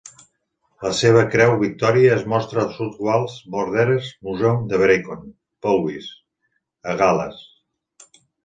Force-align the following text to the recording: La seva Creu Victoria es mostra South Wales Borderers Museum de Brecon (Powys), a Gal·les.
La 0.85 0.91
seva 0.99 1.25
Creu 1.33 1.51
Victoria 1.63 2.15
es 2.15 2.23
mostra 2.33 2.63
South 2.79 3.03
Wales 3.09 3.37
Borderers 3.57 4.09
Museum 4.31 4.67
de 4.73 4.81
Brecon 4.85 5.23
(Powys), 5.67 6.11
a 6.95 7.01
Gal·les. 7.05 7.47